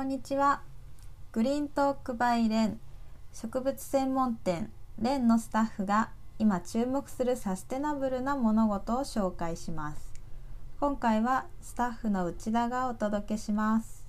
[0.00, 0.62] こんにちは。
[1.30, 2.80] グリーントークバイレン。
[3.34, 4.72] 植物専門店。
[4.98, 10.14] レンのスタッフが今注目するサステナブルな物事を紹介します。
[10.80, 14.06] 今回はスタッフの内田がお届けします。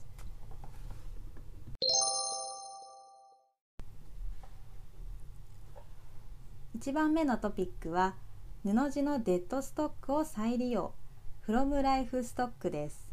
[6.79, 8.15] 1番目のトピックは
[8.64, 10.93] 布地のデッドストックを再利用。
[11.42, 13.11] フロムライフストックです。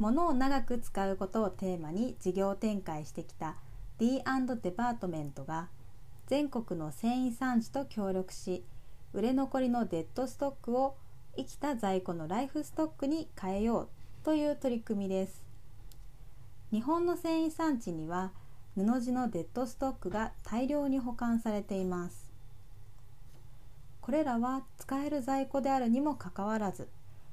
[0.00, 3.56] 物を長く使うことをテーマに事業展開してきた
[3.98, 4.22] D&
[4.62, 5.68] デパートメントが
[6.26, 8.64] 全国の繊維産地と協力し
[9.12, 10.96] 売れ残りのデッドストックを
[11.36, 13.88] 生きた在庫のライフストックに変えよう
[14.24, 15.44] という取り組みです。
[16.72, 18.32] 日本の繊維産地には
[18.74, 22.30] 布地のデッドストックが大量に保管されています。
[24.00, 26.88] これらは使える在庫であるにもかかわらず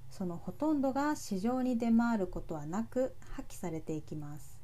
[0.09, 4.57] そのほとんどが市場に出回ることはなく破棄されていきます。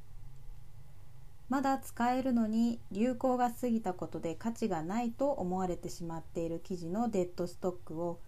[1.50, 8.20] まだ使えるのに流行が過ぎたことで価値がないと思われてしまっている生地のデッドストックを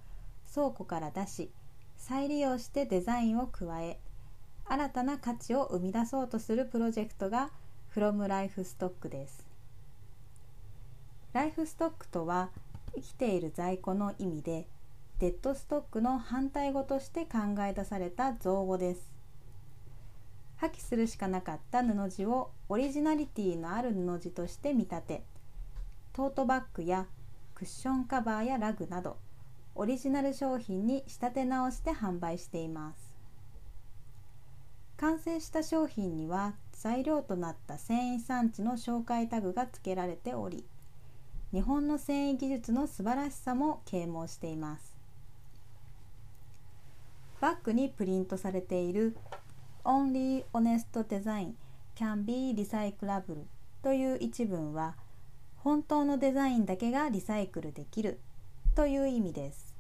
[0.54, 1.50] 倉庫から出し
[1.98, 3.98] 再利用してデザインを加え
[4.66, 7.50] 新たな価値を生み出そうとするプロジェクトが
[7.96, 9.46] From Life Stock です。
[11.34, 12.50] ライフストックとは
[12.94, 14.68] 生きている在庫の意味で
[15.20, 19.10] デッドストックの反対語として考え出された造語です。
[20.58, 25.24] 破棄するしかなかった布地をオリジナリティのある布地として見立て
[26.12, 27.08] トートバッグや
[27.54, 29.18] クッションカバーやラグなど
[29.74, 33.16] オリジナル商品に仕立て直して販売しています。
[34.98, 40.66] 完成した商品には材料となった繊維産地の紹介タグが付けられており
[41.54, 44.95] 日本の繊維技術の素晴らしさも啓蒙しています。
[47.46, 49.16] バッグにプリントされている。
[49.84, 51.54] Only Honest Design
[51.96, 53.44] can be recyclable
[53.84, 54.96] という一文は
[55.58, 58.20] 本当のデザインだけがリサイクルできる
[58.74, 59.78] という意味です。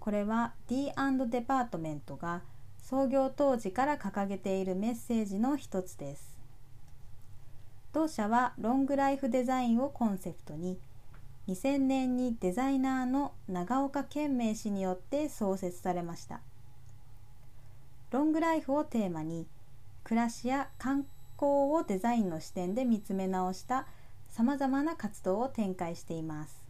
[0.00, 0.92] これは D&
[1.28, 2.42] デパートメントが
[2.82, 6.40] 創業当時から掲げているメッセージの一つです。
[7.92, 10.76] 同社はロングライフデザインをコンセプトに
[11.50, 16.42] 2000年にデザイナーの長岡健明氏によって創設されました。
[18.12, 19.48] ロングライフをテーマに
[20.04, 21.06] 暮らしや観
[21.36, 23.88] 光をデザインの視点で見つめ直した
[24.28, 26.62] さまざまな活動を展開しています。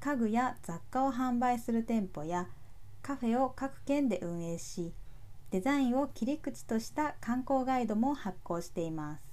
[0.00, 2.48] 家具や雑貨を販売する店舗や
[3.02, 4.90] カフェを各県で運営し
[5.50, 9.31] デザインを切り口とした観光ガイドも発行しています。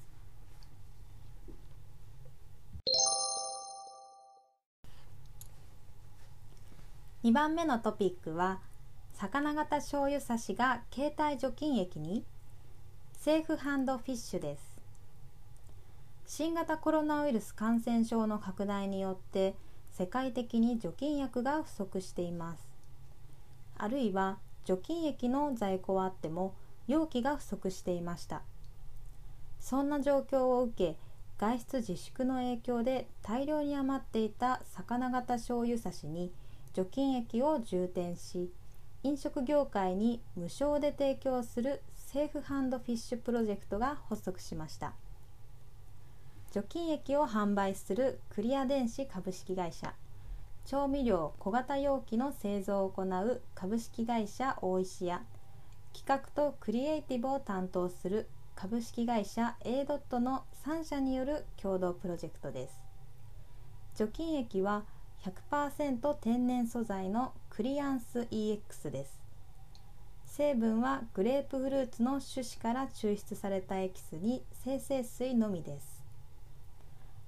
[7.22, 8.62] 2番目のトピックは
[9.12, 12.24] 魚型醤油差しが携帯除菌液に
[13.12, 14.80] セーフハンドフィッシュです。
[16.26, 19.56] 新型コロナウイルス感染症の拡大によって
[19.92, 22.64] 世界的に除菌薬が不足しています。
[23.78, 26.56] あるいは除菌液の在庫はあっても
[26.88, 28.44] 容器が不足していました。
[29.60, 30.98] そんな状況を受け
[31.38, 36.32] 外出自粛の影響で大量に余っていた魚型醤油差しに
[36.74, 38.52] 除菌液を充填し
[39.04, 44.94] 飲食業界に無償で提供するセーフハンドフィッシュプロジェクトが発足しました。
[46.52, 49.94] 除菌液を販売するクリア電子株式会社。
[50.66, 55.24] 調味料小型容器の製造を行う株式会社大石屋
[55.94, 62.82] 企画とクリエイティブを担当する株式会社 A ドットの3社による共同プロジェクトです。
[63.96, 64.84] 除菌液は
[65.26, 69.20] 100%天然素材のクリアンス EX です。
[70.26, 76.02] 成分はグレープフルーツの種子から抽出されたエキスに生成水のみです。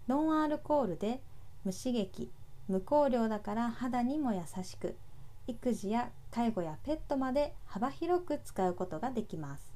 [0.07, 1.21] ノンアルコールで
[1.65, 2.31] 無刺激
[2.69, 4.95] 無香料だから肌にも優しく
[5.47, 9.73] 育児や介護やペットまで幅広く使うことができます。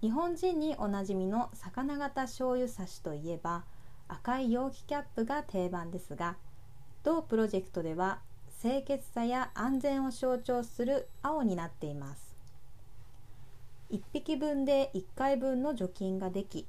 [0.00, 3.64] 日本人におなじみの魚型醤油差しといえば
[4.06, 6.36] 赤い容器キャップが定番ですが
[7.08, 8.18] 同プロジェクトでは
[8.60, 12.36] 清潔さや安全を象徴する青になっています。
[13.90, 16.66] 1匹分で1回分の除菌ができ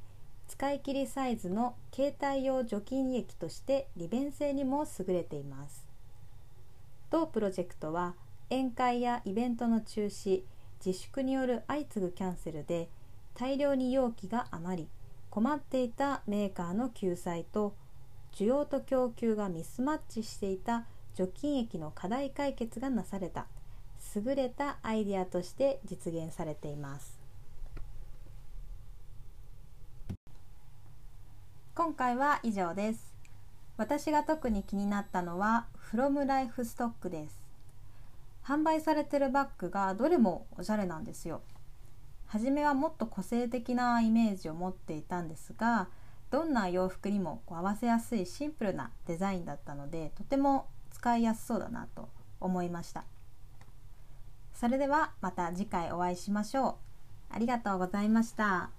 [0.47, 5.85] 使い切りサイズの携帯用除菌液として利便性にも優れています。
[7.09, 8.15] 同プロジェクトは
[8.49, 10.43] 宴会やイベントの中止
[10.85, 12.87] 自粛による相次ぐキャンセルで
[13.33, 14.89] 大量に容器が余り
[15.29, 17.75] 困っていたメーカーの救済と
[18.33, 20.85] 需要と供給がミスマッチしていた
[21.15, 23.47] 除菌液の課題解決がなされた
[24.15, 27.19] 優れたアイデアとして実現されています。
[31.75, 33.15] 今回は以上です。
[33.77, 37.39] 私が特に気になったのはフロムライフストックです。
[38.43, 41.41] 販売されてるバッグがどれもおしゃれなんですよ。
[42.25, 45.87] 初めはもっと個性的なイメージを持っていたんですが
[46.31, 52.09] どんな洋服にも合わせやすいシンプルなデザインだったのでとても使いやすそうだなと
[52.39, 53.03] 思いました
[54.53, 56.75] それではまた次回お会いしましょう
[57.29, 58.78] ありがとうございました。